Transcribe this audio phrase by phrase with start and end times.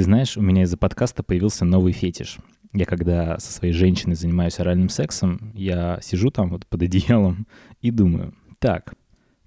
[0.00, 2.38] Ты знаешь, у меня из-за подкаста появился новый фетиш.
[2.72, 7.46] Я когда со своей женщиной занимаюсь оральным сексом, я сижу там вот под одеялом
[7.82, 8.94] и думаю, так,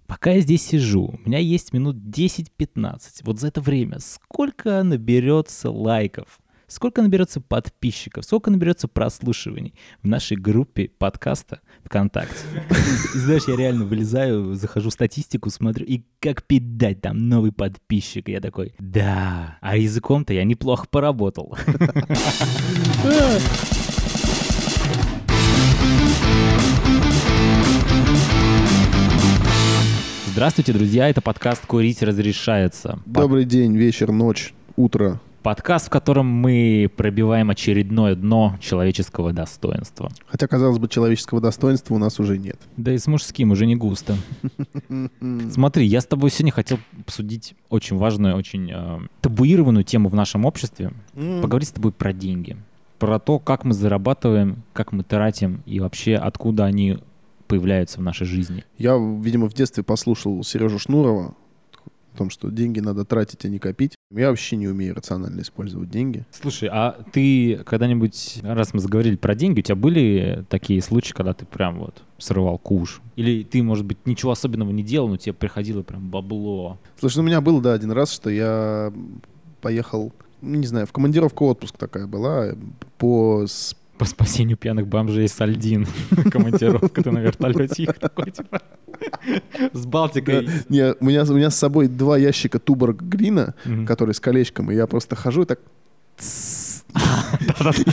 [0.06, 3.22] пока я здесь сижу, у меня есть минут 10-15.
[3.24, 6.40] Вот за это время сколько наберется лайков?
[6.68, 12.46] Сколько наберется подписчиков, сколько наберется прослушиваний в нашей группе подкаста ВКонтакте.
[13.14, 18.30] И знаешь, я реально вылезаю, захожу в статистику, смотрю, и как пидать там новый подписчик.
[18.30, 21.58] Я такой, да, а языком-то я неплохо поработал.
[30.34, 33.00] Здравствуйте, друзья, это подкаст «Курить разрешается».
[33.06, 35.22] Добрый день, вечер, ночь, утро.
[35.44, 40.10] Подкаст, в котором мы пробиваем очередное дно человеческого достоинства.
[40.26, 42.58] Хотя, казалось бы, человеческого достоинства у нас уже нет.
[42.78, 44.16] Да и с мужским уже не густо.
[45.52, 50.46] Смотри, я с тобой сегодня хотел обсудить очень важную, очень э, табуированную тему в нашем
[50.46, 50.94] обществе.
[51.14, 52.56] Поговорить с тобой про деньги.
[52.98, 57.00] Про то, как мы зарабатываем, как мы тратим и вообще откуда они
[57.50, 58.64] появляются в нашей жизни.
[58.78, 61.36] Я, видимо, в детстве послушал Сережу Шнурова
[62.14, 63.96] о том, что деньги надо тратить, а не копить.
[64.16, 66.26] Я вообще не умею рационально использовать деньги.
[66.32, 71.34] Слушай, а ты когда-нибудь, раз мы заговорили про деньги, у тебя были такие случаи, когда
[71.34, 73.02] ты прям вот срывал куш?
[73.16, 76.78] Или ты, может быть, ничего особенного не делал, но тебе приходило прям бабло?
[77.00, 78.94] Слушай, ну у меня было, да, один раз, что я
[79.62, 82.50] поехал, ну, не знаю, в командировку отпуск такая была,
[83.00, 85.88] по с По спасению пьяных бомжей Сальдин.
[86.30, 88.62] Командировка, ты на вертолете их такой, типа,
[89.72, 90.50] с Балтикой.
[90.68, 93.56] Не, у меня, у меня с собой два ящика Туборг Грина,
[93.88, 95.62] который с колечком, и я просто хожу и так...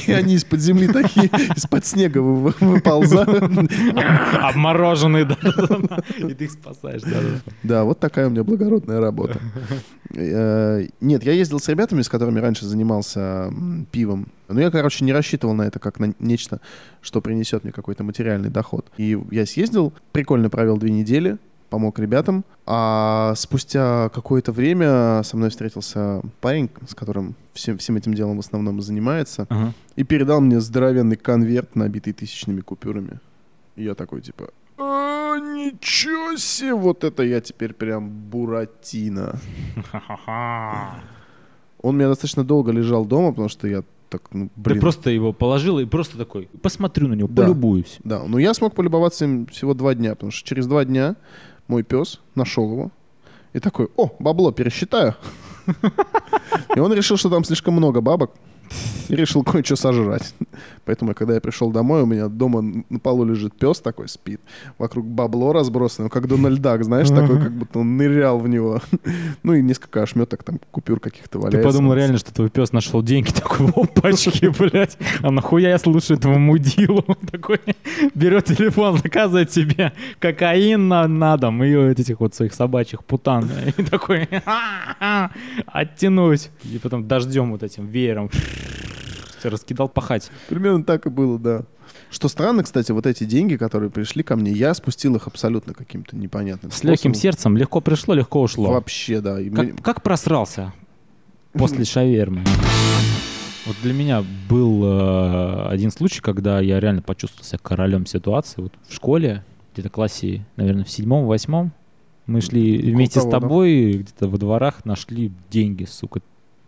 [0.07, 3.29] И они из-под земли такие, из-под снега вы- вы- выползают.
[4.43, 5.37] Обмороженный, да.
[6.19, 7.19] И ты их спасаешь, да.
[7.63, 9.39] Да, вот такая у меня благородная работа.
[10.15, 13.53] Э, Нет, я ездил с ребятами, с которыми раньше занимался
[13.93, 14.27] пивом.
[14.49, 16.61] Но я, короче, не рассчитывал на это как на нечто,
[17.01, 18.87] что принесет мне какой-то материальный доход.
[18.97, 21.39] И я съездил, прикольно провел две недели,
[21.71, 22.45] помог ребятам.
[22.67, 28.41] А спустя какое-то время со мной встретился парень, с которым всем, всем этим делом в
[28.41, 29.73] основном занимается, Ага.
[29.97, 33.21] и передал мне здоровенный конверт, набитый тысячными купюрами.
[33.77, 39.39] И я такой, типа, «А, ничего себе, вот это я теперь прям буратино.
[41.83, 44.81] Он у меня достаточно долго лежал дома, потому что я так, ну, Ты блин.
[44.81, 47.45] просто его положил и просто такой, посмотрю на него, Да.
[47.45, 47.99] полюбуюсь.
[48.05, 51.15] Да, но я смог полюбоваться им всего два дня, потому что через два дня
[51.71, 52.91] мой пес нашел его
[53.53, 55.15] и такой, о, бабло, пересчитаю.
[56.77, 58.33] И он решил, что там слишком много бабок,
[59.09, 60.35] и решил кое-что сожрать.
[60.85, 64.41] Поэтому, когда я пришел домой, у меня дома на полу лежит пес такой, спит.
[64.79, 68.81] Вокруг бабло разбросано, как Дональд Дак, знаешь, такой, как будто он нырял в него.
[69.43, 71.69] Ну и несколько ошметок там купюр каких-то Ты валяется.
[71.69, 76.39] подумал реально, что твой пес нашел деньги, такой, опачки, блядь, а нахуя я слушаю этого
[76.39, 77.05] мудилу?
[77.07, 77.61] Он Такой,
[78.15, 83.49] берет телефон, заказывает себе кокаин на, на дом и вот этих вот своих собачьих путан.
[83.77, 84.29] И такой,
[85.67, 86.51] оттянуть.
[86.65, 88.31] И потом дождем вот этим веером
[89.43, 90.31] раскидал пахать.
[90.49, 91.63] Примерно так и было, да.
[92.11, 96.17] Что странно, кстати, вот эти деньги, которые пришли ко мне, я спустил их абсолютно каким-то
[96.17, 98.73] непонятным С легким сердцем легко пришло, легко ушло.
[98.73, 99.37] Вообще, да.
[99.37, 100.73] Мне- Как, просрался
[101.53, 102.45] после шавермы?
[103.67, 108.63] Вот для меня был э, один случай, когда я реально почувствовал себя королем ситуации.
[108.63, 111.73] Вот в школе, где-то классе, наверное, в седьмом, восьмом,
[112.27, 113.41] мы шли вместе с того, да.
[113.41, 116.21] тобой где-то во дворах, нашли деньги, сука.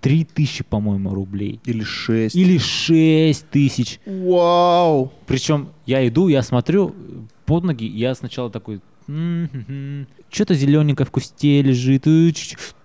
[0.02, 1.60] Три тысячи, по-моему, рублей.
[1.64, 2.36] Или шесть.
[2.36, 4.00] Или шесть тысяч.
[4.04, 5.12] Вау!
[5.26, 6.94] Причем я иду, я смотрю
[7.46, 8.80] под ноги, я сначала такой...
[10.30, 12.04] Что-то зелененькое в кусте лежит.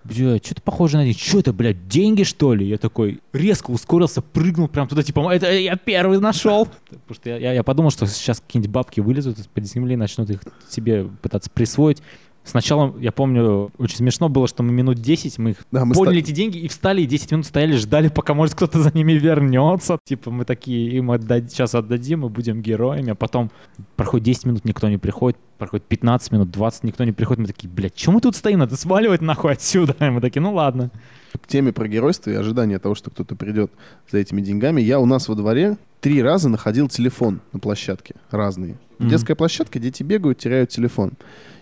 [0.04, 1.18] Бля, что-то похоже на деньги.
[1.18, 2.66] Что это, блядь, деньги, что ли?
[2.66, 6.66] Я такой резко ускорился, прыгнул прям туда, типа, это я первый нашел.
[6.90, 10.40] Потому что я, я- я подумал, что сейчас какие-нибудь бабки вылезут из-под земли, начнут их
[10.70, 12.02] себе пытаться присвоить.
[12.48, 16.20] Сначала, я помню, очень смешно было, что мы минут 10, мы их Да, мы подняли
[16.20, 19.12] ста- эти деньги и встали, и 10 минут стояли, ждали, пока, может, кто-то за ними
[19.12, 19.98] вернется.
[20.04, 23.10] Типа, мы такие, им отдать, сейчас отдадим, и будем героями.
[23.10, 23.50] А потом
[23.96, 25.38] проходит 10 минут, никто не приходит.
[25.58, 27.40] Проходит 15 минут, 20, никто не приходит.
[27.40, 28.60] Мы такие, блядь, чем мы тут стоим?
[28.60, 29.94] Надо сваливать нахуй отсюда.
[30.04, 30.90] И мы такие, ну ладно.
[31.42, 33.70] К теме про геройство и ожидание того, что кто-то придет
[34.10, 34.80] за этими деньгами.
[34.80, 38.14] Я у нас во дворе три раза находил телефон на площадке.
[38.30, 38.76] Разные.
[38.98, 39.10] В Мгм.
[39.10, 41.12] детской площадке дети бегают, теряют телефон.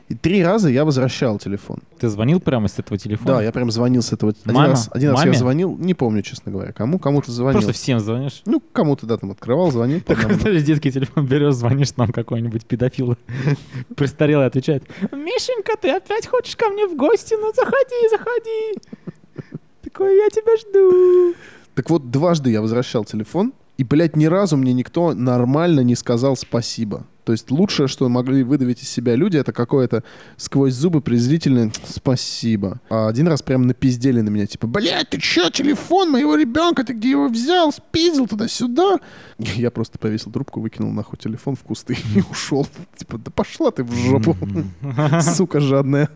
[0.08, 1.80] И три раза я возвращал телефон.
[1.98, 3.38] Ты звонил прямо с этого телефона?
[3.38, 4.32] Да, я прям звонил с этого.
[4.44, 4.68] Один Мама?
[4.68, 5.38] раз, один раз я Маме?
[5.38, 7.00] звонил, не помню, честно говоря, кому.
[7.00, 7.54] Кому-то звонил.
[7.60, 8.42] Просто всем звонишь.
[8.46, 10.00] Ну, кому-то, да, там открывал, звонил.
[10.00, 10.40] Такой, одному.
[10.40, 13.16] знаешь, детский телефон берешь, звонишь нам какой-нибудь педофил
[13.96, 17.34] престарелый отвечает, Мишенька, ты опять хочешь ко мне в гости?
[17.34, 19.58] Ну заходи, заходи.
[19.82, 21.34] Такой, я тебя жду.
[21.74, 26.36] Так вот, дважды я возвращал телефон, и, блядь, ни разу мне никто нормально не сказал
[26.36, 27.06] спасибо.
[27.24, 30.04] То есть лучшее, что могли выдавить из себя люди, это какое-то
[30.36, 32.80] сквозь зубы презрительное «спасибо».
[32.88, 36.92] А один раз прям напиздели на меня, типа «Блядь, ты чё, телефон моего ребенка, ты
[36.92, 37.72] где его взял?
[37.72, 39.00] Спиздил туда-сюда?»
[39.38, 42.64] Я просто повесил трубку, выкинул нахуй телефон в кусты и ушел.
[42.96, 44.36] Типа «Да пошла ты в жопу,
[45.20, 46.08] сука жадная».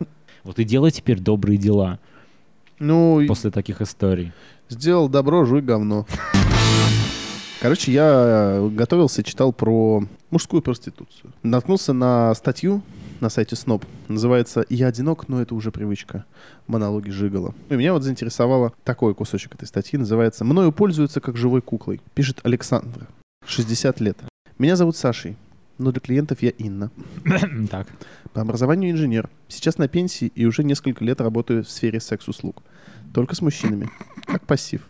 [0.45, 1.99] Вот и делай теперь добрые дела
[2.79, 4.33] Ну, после таких историй.
[4.69, 6.07] сделал добро, жуй говно.
[7.61, 11.31] Короче, я готовился, читал про мужскую проституцию.
[11.43, 12.83] Наткнулся на статью
[13.21, 13.85] на сайте СНОП.
[14.09, 16.25] Называется «Я одинок, но это уже привычка.
[16.67, 17.55] Монологи Жигала».
[17.69, 19.99] И меня вот заинтересовало такой кусочек этой статьи.
[19.99, 22.01] Называется «Мною пользуются как живой куклой».
[22.15, 23.07] Пишет Александр,
[23.45, 24.17] 60 лет.
[24.57, 25.37] Меня зовут Сашей,
[25.77, 26.91] но для клиентов я Инна.
[27.71, 27.89] Так.
[28.33, 29.29] По образованию инженер.
[29.49, 32.63] Сейчас на пенсии и уже несколько лет работаю в сфере секс-услуг.
[33.13, 33.91] Только с мужчинами.
[34.25, 34.89] Как пассив.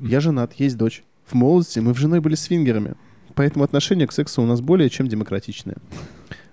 [0.00, 1.04] Я женат, есть дочь.
[1.26, 2.94] В молодости мы в женой были свингерами.
[3.34, 5.76] Поэтому отношение к сексу у нас более чем демократичное.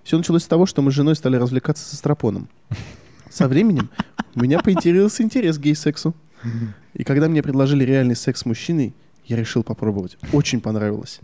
[0.03, 2.50] Все началось с того, что мы с женой стали развлекаться со стропоном.
[3.29, 3.89] Со временем
[4.35, 6.15] у меня поинтересовался интерес к гей-сексу.
[6.94, 8.94] И когда мне предложили реальный секс с мужчиной,
[9.25, 10.18] я решил попробовать.
[10.33, 11.19] Очень понравилось.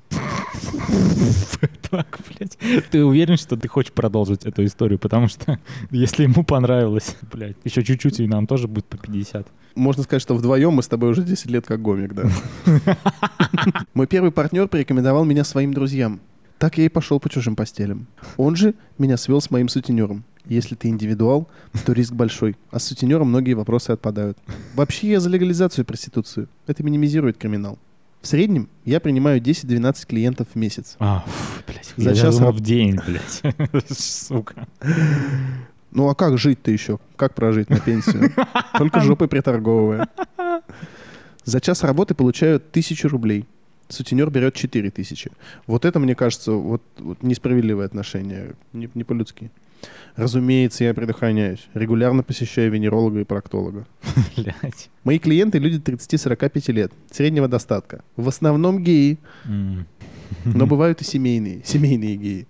[1.90, 2.58] Так, блядь.
[2.92, 5.00] Ты уверен, что ты хочешь продолжить эту историю?
[5.00, 5.58] Потому что
[5.90, 9.48] если ему понравилось, блядь, еще чуть-чуть, и нам тоже будет по 50.
[9.76, 12.30] Можно сказать, что вдвоем мы с тобой уже 10 лет как гомик, да.
[13.94, 16.20] Мой первый партнер порекомендовал меня своим друзьям.
[16.58, 18.08] Так я и пошел по чужим постелям.
[18.36, 20.26] Он же меня свел с моим сутенером.
[20.46, 21.48] Если ты индивидуал,
[21.86, 22.56] то риск большой.
[22.72, 24.38] А с сутенером многие вопросы отпадают.
[24.76, 26.48] Вообще я за легализацию проституции.
[26.66, 27.78] Это минимизирует криминал.
[28.28, 30.98] В среднем я принимаю 10-12 клиентов в месяц.
[31.00, 31.94] А, фу, блядь.
[31.96, 33.42] За я час думал, в день, блядь.
[33.98, 34.68] Сука.
[35.92, 37.00] Ну а как жить-то еще?
[37.16, 38.34] Как прожить на пенсию?
[38.78, 40.10] Только жопой приторговывая.
[41.46, 43.46] За час работы получают тысячу рублей.
[43.88, 45.32] Сутенер берет четыре тысячи.
[45.66, 48.56] Вот это, мне кажется, вот, вот несправедливое отношение.
[48.74, 49.52] Не, не по-людски.
[50.16, 51.68] Разумеется, я предохраняюсь.
[51.76, 53.86] Регулярно посещаю венеролога и проктолога.
[54.36, 54.90] Блядь.
[55.04, 58.04] Мои клиенты люди 30-45 лет, среднего достатка.
[58.16, 59.20] В основном геи,
[60.46, 62.48] но бывают и семейные, семейные геи.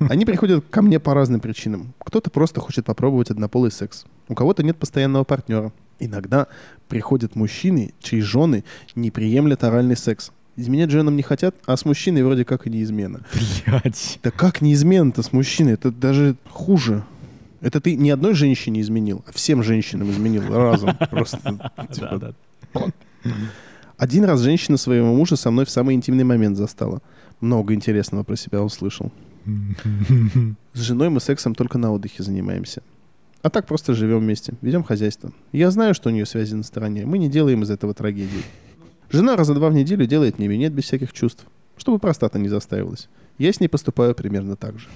[0.00, 1.94] Они приходят ко мне по разным причинам.
[2.00, 4.04] Кто-то просто хочет попробовать однополый секс.
[4.28, 5.72] У кого-то нет постоянного партнера.
[6.00, 6.48] Иногда
[6.88, 8.64] приходят мужчины, чьи жены
[8.96, 10.32] не приемлят оральный секс.
[10.56, 13.22] Изменять женам не хотят, а с мужчиной вроде как и не измена.
[13.66, 14.20] Блядь.
[14.22, 15.72] Да как не измена-то с мужчиной?
[15.72, 17.04] Это даже хуже.
[17.60, 20.96] Это ты ни одной женщине изменил, а всем женщинам изменил разом.
[21.10, 22.34] Просто типа, Да,
[22.74, 22.86] да.
[23.96, 27.00] Один раз женщина своего мужа со мной в самый интимный момент застала.
[27.40, 29.10] Много интересного про себя услышал.
[30.72, 32.82] С женой мы сексом только на отдыхе занимаемся.
[33.42, 35.32] А так просто живем вместе, ведем хозяйство.
[35.52, 37.04] Я знаю, что у нее связи на стороне.
[37.04, 38.42] Мы не делаем из этого трагедии.
[39.14, 41.46] Жена раза два в неделю делает мне минет без всяких чувств,
[41.76, 43.08] чтобы простата не заставилась.
[43.38, 44.88] Я с ней поступаю примерно так же.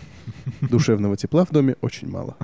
[0.61, 2.37] Душевного тепла в доме очень мало.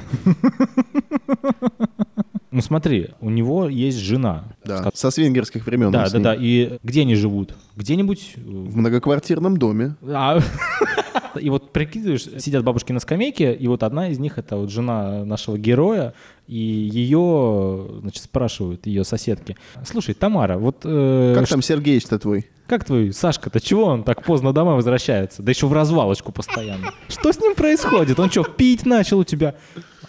[2.53, 4.45] Ну смотри, у него есть жена.
[4.65, 4.89] Да.
[4.95, 5.91] Со свингерских времен.
[5.91, 6.35] Да, да, да.
[6.39, 7.57] И где они живут?
[7.75, 8.35] Где-нибудь...
[8.37, 9.97] э, В многоквартирном доме.
[10.07, 10.39] а,
[11.39, 15.25] И вот прикидываешь, сидят бабушки на скамейке, и вот одна из них это вот жена
[15.25, 16.15] нашего героя,
[16.47, 19.57] и ее, значит, спрашивают ее соседки.
[19.85, 22.47] Слушай, Тамара, вот э, Как там Сергеич-то твой?
[22.67, 25.43] как твой Сашка-то, чего он так поздно домой возвращается?
[25.43, 26.93] Да еще в развалочку постоянно.
[27.09, 28.19] Что с ним происходит?
[28.19, 29.55] Он что, пить начал у тебя?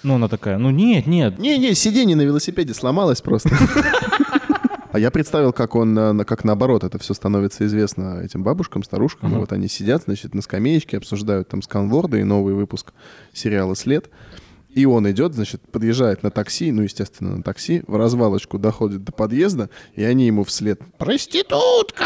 [0.04, 1.40] Ну, она такая, ну нет, нет.
[1.40, 3.50] Не-не, сиденье на велосипеде сломалось просто.
[4.96, 9.30] А я представил, как он, э, как наоборот, это все становится известно этим бабушкам, старушкам.
[9.30, 9.40] Ага.
[9.40, 12.94] вот они сидят, значит, на скамеечке, обсуждают там сканворды и новый выпуск
[13.34, 14.10] сериала «След».
[14.70, 19.12] И он идет, значит, подъезжает на такси, ну, естественно, на такси, в развалочку доходит до
[19.12, 22.06] подъезда, и они ему вслед «Проститутка!»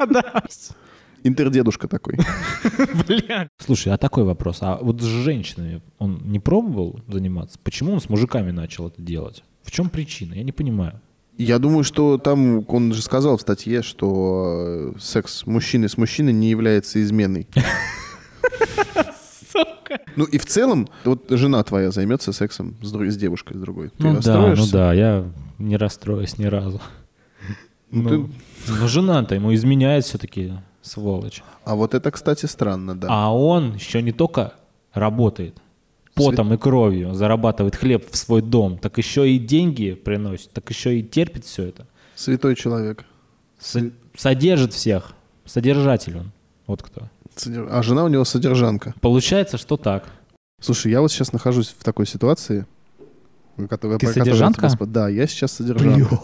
[1.22, 2.14] Интердедушка такой.
[3.06, 3.50] Бля.
[3.58, 4.60] Слушай, а такой вопрос.
[4.62, 7.58] А вот с женщинами он не пробовал заниматься?
[7.62, 9.44] Почему он с мужиками начал это делать?
[9.64, 10.32] В чем причина?
[10.32, 10.98] Я не понимаю.
[11.42, 16.34] Я думаю, что там он же сказал в статье, что э, секс мужчины с мужчиной
[16.34, 17.46] не является изменой.
[20.16, 23.88] Ну и в целом, вот жена твоя займется сексом с, друг- с девушкой, с другой.
[23.88, 24.72] Ты ну да, ну расстроишься?
[24.72, 25.24] да, я
[25.58, 26.80] не расстроюсь ни разу.
[27.90, 28.32] Ну, Ну, ты-
[28.78, 31.42] ну, жена-то ему изменяет все-таки, сволочь.
[31.64, 33.08] А вот это, кстати, странно, да.
[33.10, 34.52] А он еще не только
[34.92, 35.56] работает
[36.26, 40.98] потом и кровью, зарабатывает хлеб в свой дом, так еще и деньги приносит, так еще
[40.98, 41.86] и терпит все это.
[42.14, 43.04] Святой человек.
[43.58, 45.12] Со- содержит всех.
[45.44, 46.32] Содержатель он.
[46.66, 47.08] Вот кто.
[47.70, 48.94] А жена у него содержанка.
[49.00, 50.04] Получается, что так.
[50.60, 52.66] Слушай, я вот сейчас нахожусь в такой ситуации,
[53.68, 54.66] которая, Ты которую содержанка?
[54.66, 56.18] спо- Да, я сейчас содержанка.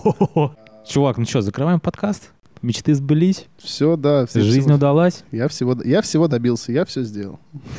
[0.87, 2.31] Чувак, ну что, закрываем подкаст?
[2.63, 3.47] Мечты сбылись?
[3.59, 4.27] Все, да.
[4.27, 5.25] Все, Жизнь всего- удалась?
[5.31, 7.39] Я всего, я всего добился, я все сделал.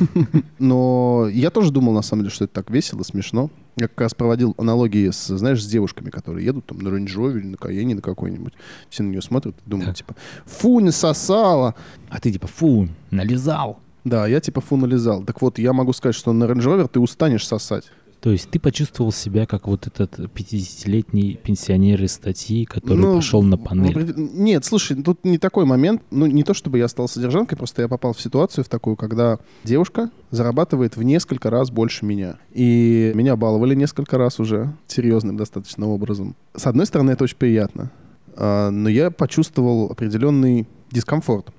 [0.60, 3.50] Но я тоже думал, на самом деле, что это так весело, смешно.
[3.76, 7.46] Я как раз проводил аналогии с, знаешь, с девушками, которые едут там на Rover или
[7.48, 8.54] на Каене на какой-нибудь.
[8.90, 10.16] Все на нее смотрят и думают, типа,
[10.46, 11.76] фу, не сосала.
[12.10, 13.80] А ты типа, фу, нализал.
[14.04, 15.24] Да, я типа фу нализал.
[15.24, 17.86] Так вот, я могу сказать, что на Range Rover ты устанешь сосать.
[18.20, 23.44] То есть ты почувствовал себя как вот этот 50-летний пенсионер из статьи, который Ну, пошел
[23.44, 24.14] на панель.
[24.16, 26.02] Нет, слушай, тут не такой момент.
[26.10, 29.38] Ну, не то чтобы я стал содержанкой, просто я попал в ситуацию в такую, когда
[29.64, 32.38] девушка зарабатывает в несколько раз больше меня.
[32.52, 36.36] И меня баловали несколько раз уже, серьезным достаточно образом.
[36.56, 37.92] С одной стороны, это очень приятно.
[38.36, 41.52] А, но я почувствовал определенный дискомфорт.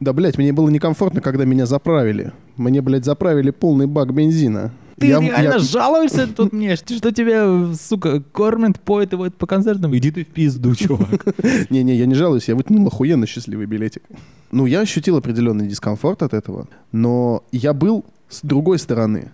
[0.00, 2.32] Да, блядь, мне было некомфортно, когда меня заправили.
[2.56, 4.72] Мне, блядь, заправили полный бак бензина.
[4.98, 6.76] Ты Я- реально я- жалуешься тут мне?
[6.76, 9.96] Что тебя, сука, кормят, поют и водят по концертам?
[9.96, 11.24] Иди ты в пизду, чувак.
[11.70, 14.02] Не-не, я не жалуюсь, я вытянул охуенно счастливый билетик.
[14.50, 19.30] Ну, я ощутил определенный дискомфорт от этого, но я был с другой стороны.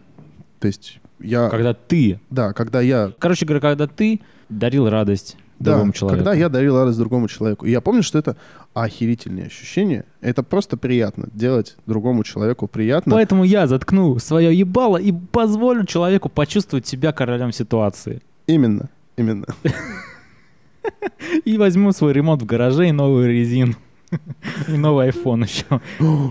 [0.61, 1.49] То есть я...
[1.49, 3.13] Когда ты, Да, когда я...
[3.19, 6.25] короче говоря, когда ты дарил радость Да, другому человеку.
[6.25, 7.67] когда я дарил радость другому человеку.
[7.67, 8.37] И я помню, что это
[8.75, 10.05] охерительные ощущения.
[10.21, 11.29] Это просто приятно.
[11.33, 13.13] Делать другому человеку приятно.
[13.13, 18.21] Поэтому я заткну свое ебало и позволю человеку почувствовать себя королем ситуации.
[18.47, 19.47] Именно, именно.
[21.45, 23.75] И возьму свой ремонт в гараже и новую резину.
[24.69, 25.81] И новый iPhone еще.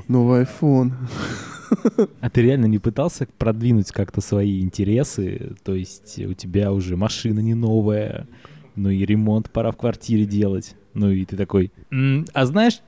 [0.08, 0.92] Новый iPhone.
[2.22, 5.56] А ты реально не пытался продвинуть как-то свои интересы?
[5.64, 8.28] То есть у тебя уже машина не новая,
[8.76, 10.76] ну и ремонт пора в квартире делать.
[10.96, 12.82] Ну и ты такой, «М, а знаешь,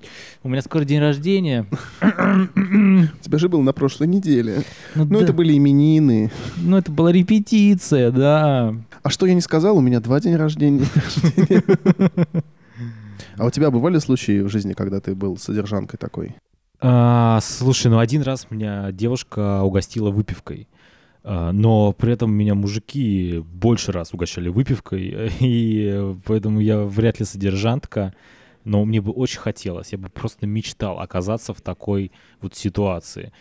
[0.43, 1.65] у меня скоро день рождения.
[2.01, 2.05] У
[3.21, 4.61] тебя же был на прошлой неделе.
[4.93, 6.31] Ну, Ну, да, это были именины.
[6.57, 8.75] ну это была репетиция, да.
[9.01, 9.77] А что я не сказал?
[9.77, 10.85] У меня два дня рождения.
[13.37, 16.35] А у тебя бывали случаи в жизни, когда ты был содержанкой такой?
[16.79, 20.67] А, слушай, ну один раз меня девушка угостила выпивкой.
[21.27, 27.25] А, Но при этом меня мужики больше раз угощали выпивкой, и поэтому я вряд ли
[27.25, 28.13] содержантка.
[28.63, 33.31] Но мне бы очень хотелось, я бы просто мечтал оказаться в такой вот ситуации.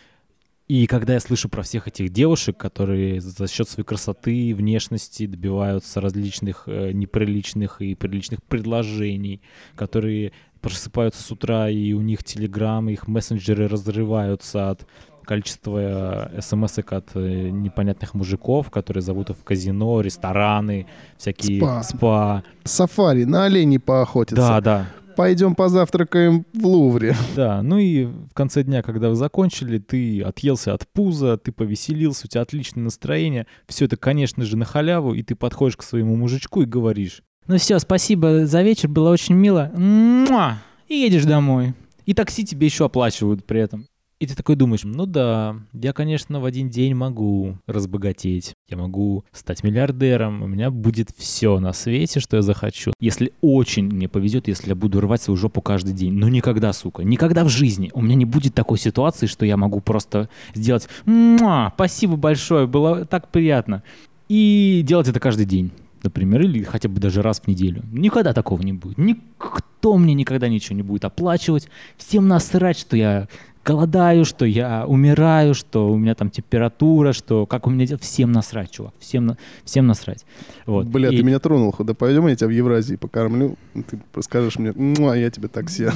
[0.67, 6.01] И когда я слышу про всех этих девушек, которые за счет своей красоты, внешности добиваются
[6.01, 9.41] различных э, неприличных и приличных предложений,
[9.75, 14.87] которые просыпаются с утра, и у них телеграммы, их мессенджеры разрываются от
[15.25, 21.83] количества смс от э, непонятных мужиков, которые зовут в казино, рестораны, всякие Спа.
[21.83, 22.43] спа.
[22.63, 24.35] Сафари, на оленей поохотиться.
[24.35, 24.87] Да, да.
[25.15, 27.15] Пойдем позавтракаем в Лувре.
[27.35, 32.25] Да, ну и в конце дня, когда вы закончили, ты отъелся от пуза, ты повеселился,
[32.25, 33.47] у тебя отличное настроение.
[33.67, 37.21] Все это, конечно же, на халяву, и ты подходишь к своему мужичку и говоришь.
[37.47, 39.71] Ну все, спасибо за вечер, было очень мило.
[39.75, 40.57] Муа!
[40.87, 41.73] И едешь домой.
[42.05, 43.87] И такси тебе еще оплачивают при этом.
[44.19, 48.53] И ты такой думаешь, ну да, я, конечно, в один день могу разбогатеть.
[48.69, 50.41] Я могу стать миллиардером.
[50.41, 52.93] У меня будет все на свете, что я захочу.
[53.01, 56.13] Если очень мне повезет, если я буду рвать свою жопу каждый день.
[56.13, 59.81] Но никогда, сука, никогда в жизни у меня не будет такой ситуации, что я могу
[59.81, 61.73] просто сделать «Муа!
[61.75, 63.83] спасибо большое, было так приятно.
[64.29, 65.71] И делать это каждый день.
[66.03, 67.83] Например, или хотя бы даже раз в неделю.
[67.91, 68.97] Никогда такого не будет.
[68.97, 71.67] Никто мне никогда ничего не будет оплачивать.
[71.97, 73.27] Всем насрать, что я
[73.65, 77.97] голодаю, что я умираю, что у меня там температура, что как у меня.
[77.97, 78.93] Всем насрать, чувак.
[78.99, 80.25] Всем, на- всем насрать.
[80.65, 80.85] Вот.
[80.87, 81.73] Бля, И- ты меня тронул.
[81.79, 83.57] Да пойдем, я тебя в Евразии покормлю.
[83.73, 85.87] Ты скажешь мне, ну, а я тебе такси.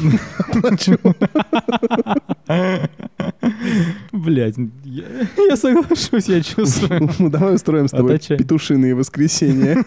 [4.12, 7.10] Блядь, я, соглашусь, я чувствую.
[7.20, 9.84] Ну, Давай устроим с тобой петушиные воскресенья.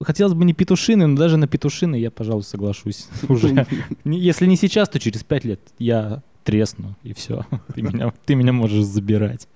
[0.00, 3.08] Хотелось бы не петушины, но даже на петушины я, пожалуй, соглашусь.
[3.28, 3.66] Уже.
[4.04, 7.44] Если не сейчас, то через пять лет я тресну, и все.
[7.74, 9.48] Ты меня, ты меня можешь забирать.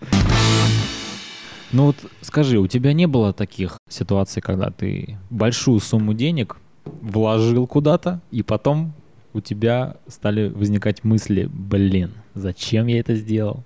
[1.72, 7.66] Ну вот скажи, у тебя не было таких ситуаций, когда ты большую сумму денег вложил
[7.66, 8.92] куда-то, и потом
[9.32, 13.64] у тебя стали возникать мысли, блин, зачем я это сделал?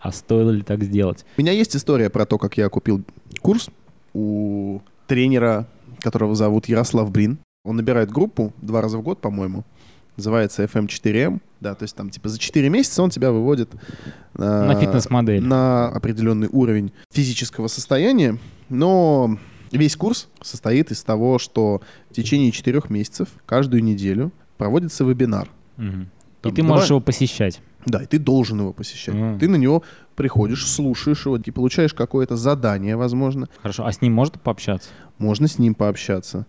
[0.00, 1.24] А стоило ли так сделать?
[1.36, 3.04] У меня есть история про то, как я купил
[3.40, 3.70] курс
[4.14, 5.68] у тренера,
[6.00, 7.38] которого зовут Ярослав Брин.
[7.64, 9.64] Он набирает группу два раза в год, по-моему.
[10.16, 11.40] Называется FM4M.
[11.60, 15.42] Да, то есть там типа за 4 месяца он тебя выводит э, На фитнес-модель.
[15.42, 18.38] на определенный уровень физического состояния.
[18.68, 19.38] Но
[19.70, 25.48] весь курс состоит из того, что в течение 4 месяцев каждую неделю проводится вебинар.
[25.78, 25.82] И
[26.42, 27.60] Там ты давай- можешь его посещать.
[27.86, 29.14] Да, и ты должен его посещать.
[29.14, 29.38] М.
[29.38, 29.82] Ты на него
[30.14, 33.48] приходишь, слушаешь его, и получаешь какое-то задание, возможно.
[33.60, 34.90] Хорошо, а с ним можно пообщаться?
[35.18, 36.46] Можно с ним пообщаться.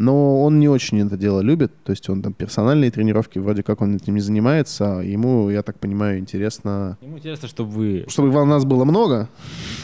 [0.00, 3.80] Но он не очень это дело любит, то есть он там персональные тренировки, вроде как
[3.80, 6.96] он этим не занимается, а ему, я так понимаю, интересно...
[7.00, 8.04] Ему интересно, чтобы вы...
[8.06, 9.28] Чтобы нас было много,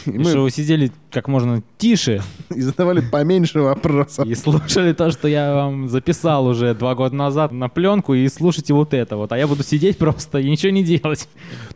[0.05, 2.21] и И мы что вы сидели как можно тише
[2.55, 4.25] и задавали поменьше вопросов.
[4.29, 8.73] и слушали то, что я вам записал уже два года назад на пленку, и слушайте
[8.73, 9.33] вот это вот.
[9.33, 11.27] А я буду сидеть просто и ничего не делать.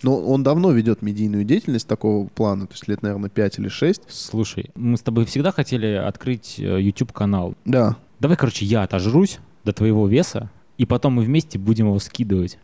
[0.02, 4.04] Но он давно ведет медийную деятельность такого плана, то есть лет, наверное, 5 или 6.
[4.08, 7.56] Слушай, мы с тобой всегда хотели открыть э, YouTube-канал.
[7.66, 7.98] Да.
[8.20, 12.58] Давай, короче, я отожрусь до твоего веса, и потом мы вместе будем его скидывать.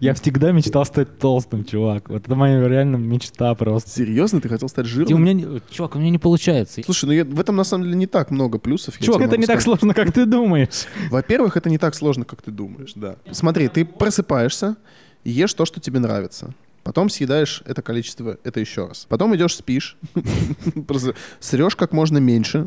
[0.00, 2.08] Я всегда мечтал стать толстым, чувак.
[2.08, 3.90] Вот это моя реально мечта просто.
[3.90, 5.22] Серьезно, ты хотел стать И у жирным?
[5.22, 6.82] меня, не- чувак, у меня не получается.
[6.84, 8.98] Слушай, ну я- в этом на самом деле не так много плюсов.
[8.98, 9.78] Чувак, это не так сказать.
[9.80, 10.86] сложно, как ты думаешь.
[11.10, 13.16] Во-первых, это не так сложно, как ты думаешь, да.
[13.30, 14.76] Смотри, ты просыпаешься,
[15.22, 16.52] и ешь то, что тебе нравится.
[16.84, 19.06] Потом съедаешь это количество, это еще раз.
[19.08, 19.96] Потом идешь спишь,
[21.40, 22.66] срешь как можно меньше,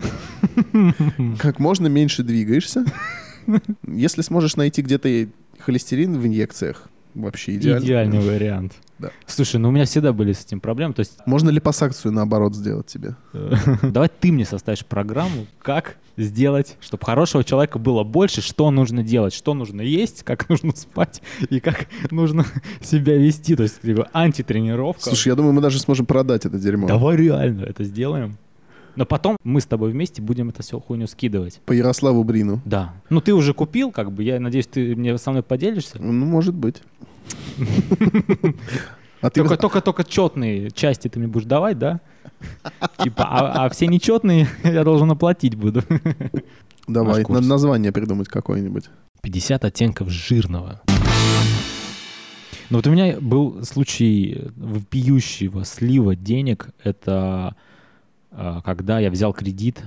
[1.40, 2.84] как можно меньше двигаешься.
[3.88, 6.90] Если сможешь найти где-то холестерин в инъекциях,
[7.24, 7.86] вообще идеально.
[7.86, 8.74] Идеальный вариант.
[9.00, 9.12] Да.
[9.28, 10.94] Слушай, ну у меня всегда были с этим проблемы.
[10.94, 13.16] То есть Можно липосакцию наоборот сделать тебе?
[13.84, 19.34] давай ты мне составишь программу, как сделать, чтобы хорошего человека было больше, что нужно делать,
[19.34, 22.46] что нужно есть, как нужно спать и как нужно
[22.82, 23.56] себя вести.
[23.56, 25.04] То есть типа, антитренировка.
[25.04, 26.88] Слушай, я думаю, мы даже сможем продать это дерьмо.
[26.88, 28.38] Давай реально это сделаем.
[28.98, 31.62] Но потом мы с тобой вместе будем это все хуйню скидывать.
[31.66, 32.62] По Ярославу Брину.
[32.66, 32.96] Да.
[33.12, 36.02] Ну ты уже купил, как бы, я надеюсь, ты мне со мной поделишься.
[36.02, 36.82] Ну, может быть.
[39.20, 42.02] А ты Только, только, только четные части ты мне будешь давать, да?
[43.04, 45.82] Типа, а, а все нечетные я должен оплатить буду.
[46.88, 48.92] давай, надо название придумать какое-нибудь.
[49.24, 50.82] 50 оттенков жирного.
[52.70, 56.70] Ну вот у меня был случай вопиющего слива денег.
[56.84, 57.56] Это
[58.32, 59.84] когда я взял кредит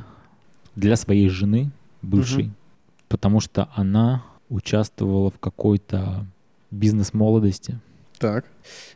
[0.76, 1.70] для своей жены,
[2.02, 2.54] бывшей, Мгм.
[3.08, 6.26] потому что она участвовала в какой-то
[6.70, 7.78] бизнес-молодости.
[8.18, 8.44] Так.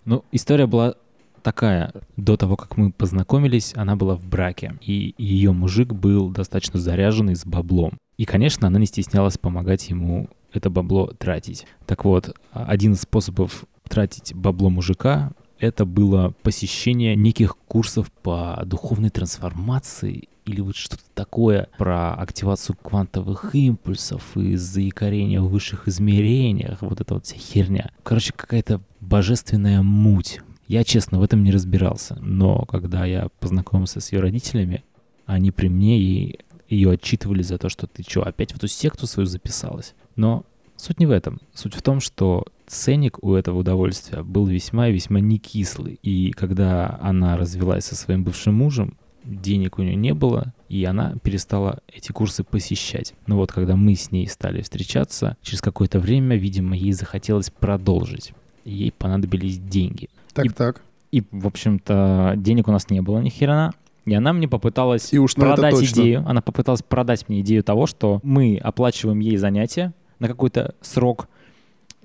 [0.05, 0.95] Ну, история была
[1.43, 1.93] такая.
[2.17, 4.77] До того, как мы познакомились, она была в браке.
[4.81, 7.99] И ее мужик был достаточно заряженный с баблом.
[8.17, 11.67] И, конечно, она не стеснялась помогать ему это бабло тратить.
[11.87, 15.33] Так вот, один из способов тратить бабло мужика
[15.65, 23.55] это было посещение неких курсов по духовной трансформации или вот что-то такое про активацию квантовых
[23.55, 27.91] импульсов и заикарение в высших измерениях, вот эта вот вся херня.
[28.03, 30.41] Короче, какая-то божественная муть.
[30.69, 34.85] Я, честно, в этом не разбирался, но когда я познакомился с ее родителями,
[35.27, 39.07] они при мне и ее отчитывали за то, что ты что, опять в эту секту
[39.07, 39.95] свою записалась?
[40.17, 40.45] Но
[40.77, 41.41] суть не в этом.
[41.55, 45.99] Суть в том, что ценник у этого удовольствия был весьма и весьма не кислый.
[46.03, 51.15] И когда она развелась со своим бывшим мужем, денег у нее не было, и она
[51.23, 53.15] перестала эти курсы посещать.
[53.27, 58.33] Но вот когда мы с ней стали встречаться, через какое-то время, видимо, ей захотелось продолжить.
[58.65, 60.09] Ей понадобились деньги.
[60.33, 60.83] Так, И- так.
[61.13, 63.73] И, в общем-то, денег у нас не было ни хера.
[64.05, 66.25] И она мне попыталась И уж это продать идею.
[66.27, 71.29] Она попыталась продать мне идею того, что мы оплачиваем ей занятия на какой-то срок,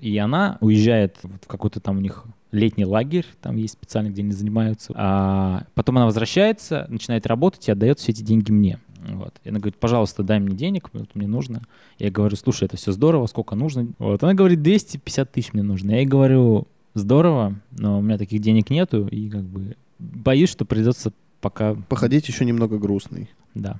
[0.00, 4.32] и она уезжает в какой-то там у них летний лагерь, там есть специально, где они
[4.32, 4.92] занимаются.
[4.96, 8.80] А потом она возвращается, начинает работать и отдает все эти деньги мне.
[9.08, 9.34] Вот.
[9.44, 11.62] И она говорит, пожалуйста, дай мне денег, мне нужно.
[11.98, 13.88] Я говорю, слушай, это все здорово, сколько нужно?
[13.98, 14.22] Вот.
[14.22, 15.92] Она говорит, 250 тысяч мне нужно.
[15.92, 20.64] Я ей говорю, здорово, но у меня таких денег нету, и как бы боюсь, что
[20.64, 23.30] придется пока, Походить еще немного грустный.
[23.54, 23.78] да,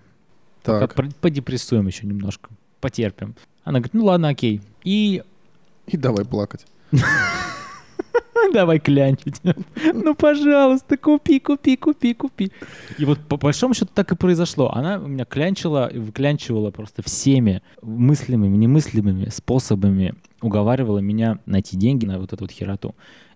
[0.63, 0.95] пока Так.
[0.95, 3.35] пр- подепрессуем еще немножко, потерпим.
[3.65, 4.61] Она говорит, ну ладно, окей.
[4.85, 5.23] И
[5.91, 6.67] И давай плакать.
[8.53, 9.41] давай клянчить.
[9.93, 12.53] Ну, пожалуйста, купи, купи, купи, купи.
[12.99, 14.71] И вот по большому счету так и произошло.
[14.73, 22.07] Она у меня клянчила и выклянчивала просто всеми мыслимыми, немыслимыми способами уговаривала меня найти деньги
[22.07, 22.95] на вот эту вот хероту.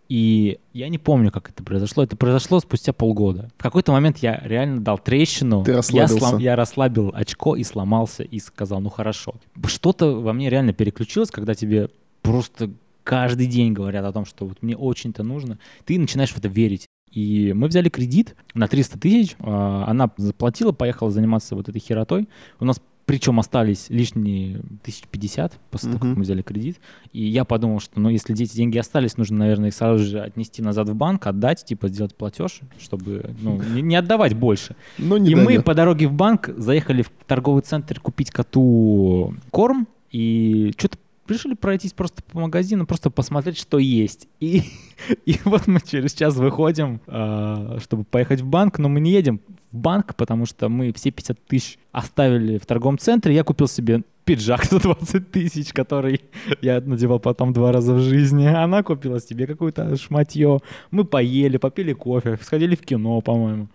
[0.08, 2.02] И я не помню, как это произошло.
[2.02, 3.50] Это произошло спустя полгода.
[3.56, 5.64] В какой-то момент я реально дал трещину.
[5.64, 6.36] Ты я, расслабился.
[6.36, 9.34] я расслабил очко и сломался, и сказал, ну хорошо.
[9.66, 11.88] Что-то во мне реально переключилось, когда тебе
[12.24, 12.70] просто
[13.04, 15.58] каждый день говорят о том, что вот мне очень-то нужно.
[15.84, 16.86] Ты начинаешь в это верить.
[17.12, 19.36] И мы взяли кредит на 300 тысяч.
[19.38, 22.28] а, Она заплатила, поехала заниматься вот этой херотой.
[22.58, 26.08] У нас причем остались лишние 1050 после того, Мгм.
[26.08, 26.80] как мы взяли кредит.
[27.12, 30.62] И я подумал, что ну, если эти деньги остались, нужно, наверное, их сразу же отнести
[30.62, 34.74] назад в банк, отдать, типа сделать платеж, чтобы ну, не, не отдавать больше.
[34.96, 39.86] Ну, не И мы по дороге в банк заехали в торговый центр купить коту корм.
[40.10, 40.96] И что-то
[41.28, 44.28] решили пройтись просто по магазину, просто посмотреть, что есть.
[44.40, 44.62] И,
[45.26, 49.40] и вот мы через час выходим, э, чтобы поехать в банк, но мы не едем
[49.72, 53.34] в банк, потому что мы все 50 тысяч оставили в торговом центре.
[53.34, 56.20] Я купил себе пиджак за 20 тысяч, который
[56.62, 58.46] я надевал потом два раза в жизни.
[58.46, 60.60] Она купила себе какое-то шматье.
[60.90, 63.68] Мы поели, попили кофе, сходили в кино, по-моему.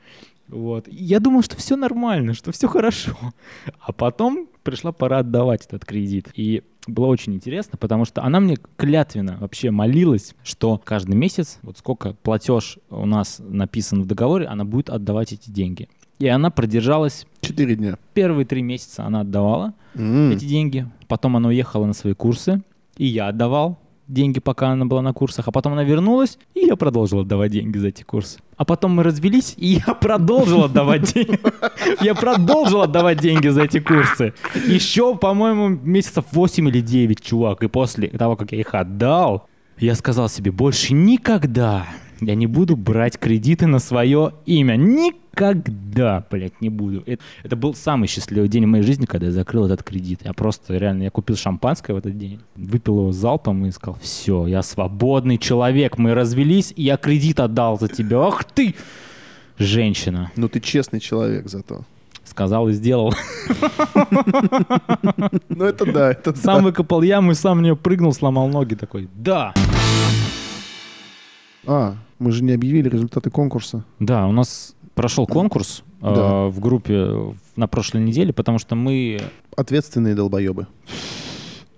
[0.49, 0.87] Вот.
[0.87, 3.15] Я думал, что все нормально, что все хорошо.
[3.79, 6.29] А потом пришла пора отдавать этот кредит.
[6.35, 11.77] И было очень интересно, потому что она мне клятвенно вообще молилась, что каждый месяц, вот
[11.77, 15.87] сколько платеж у нас написан в договоре, она будет отдавать эти деньги.
[16.19, 17.97] И она продержалась Четыре дня.
[18.13, 20.31] первые три месяца, она отдавала М.
[20.31, 20.85] эти деньги.
[21.07, 22.61] Потом она уехала на свои курсы,
[22.97, 25.47] и я отдавал деньги, пока она была на курсах.
[25.47, 28.39] А потом она вернулась, и я продолжил отдавать деньги за эти курсы.
[28.59, 31.39] А потом мы развелись, и я продолжил отдавать деньги.
[32.03, 34.33] Я продолжил отдавать деньги за эти курсы.
[34.53, 37.63] Еще, по-моему, месяцев 8 или 9, чувак.
[37.63, 41.85] И после того, как я их отдал, я сказал себе, больше никогда
[42.21, 44.75] я не буду брать кредиты на свое имя.
[44.75, 47.03] Никогда, блядь, не буду.
[47.05, 50.21] Это, это был самый счастливый день в моей жизни, когда я закрыл этот кредит.
[50.23, 54.47] Я просто реально, я купил шампанское в этот день, выпил его залпом и сказал, все,
[54.47, 58.19] я свободный человек, мы развелись, и я кредит отдал за тебя.
[58.19, 58.75] Ах ты,
[59.57, 60.31] женщина.
[60.35, 61.83] Ну ты честный человек зато.
[62.23, 63.13] Сказал и сделал.
[65.49, 66.39] Ну это да, это да.
[66.39, 69.09] Сам выкопал яму и сам в нее прыгнул, сломал ноги такой.
[69.15, 69.53] Да.
[71.65, 73.83] А, мы же не объявили результаты конкурса.
[73.99, 76.45] Да, у нас прошел конкурс э, Да.
[76.47, 79.21] в группе на прошлой неделе, потому что мы,
[79.55, 80.67] Ответственные долбоебы.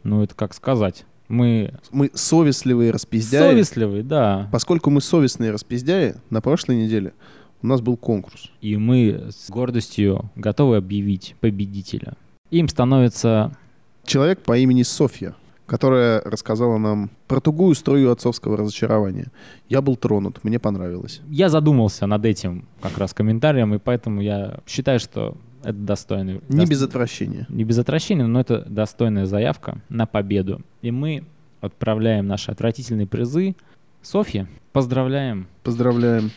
[0.03, 3.39] ну это как сказать, мы Мы совестливые распиздяи.
[3.51, 7.13] совестливые, да, Поскольку мы совестные распиздяи, на прошлой неделе
[7.61, 8.49] у нас был конкурс.
[8.61, 12.13] и мы с гордостью готовы объявить победителя.
[12.49, 13.55] Им становится
[14.03, 15.35] Человек по имени Софья,
[15.71, 19.31] которая рассказала нам про тугую струю отцовского разочарования.
[19.69, 21.21] Я был тронут, мне понравилось.
[21.29, 26.41] Я задумался над этим как раз комментарием, и поэтому я считаю, что это достойный...
[26.49, 27.45] Не дос- без отвращения.
[27.47, 30.61] не без отвращения, но это достойная заявка на победу.
[30.81, 31.23] И мы
[31.61, 33.55] отправляем наши отвратительные призы
[34.01, 34.49] Софье.
[34.73, 35.47] Поздравляем.
[35.63, 36.31] Поздравляем.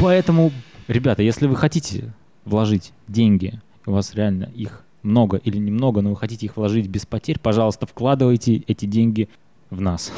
[0.00, 0.50] Поэтому,
[0.88, 2.12] ребята, если вы хотите
[2.44, 7.06] вложить деньги, у вас реально их много или немного, но вы хотите их вложить без
[7.06, 9.28] потерь, пожалуйста, вкладывайте эти деньги
[9.70, 10.12] в нас.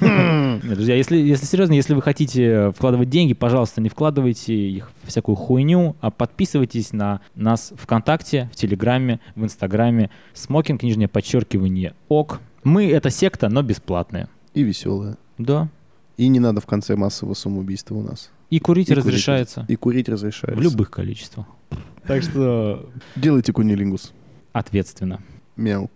[0.00, 5.08] Нет, Друзья, если, если серьезно, если вы хотите вкладывать деньги, пожалуйста, не вкладывайте их в
[5.08, 10.10] всякую хуйню, а подписывайтесь на нас ВКонтакте, в Телеграме, в Инстаграме.
[10.32, 12.40] Смокинг, нижнее подчеркивание, ок.
[12.62, 14.28] Мы это секта, но бесплатная.
[14.54, 15.18] И веселая.
[15.36, 15.68] Да.
[16.16, 18.30] И не надо в конце массового самоубийства у нас.
[18.48, 20.58] И курить И курить разрешается И курить разрешается.
[20.58, 21.46] в любых количествах.
[22.06, 24.12] Так что Делайте кунилингус.
[24.54, 25.20] Ответственно.
[25.56, 25.90] Мяу.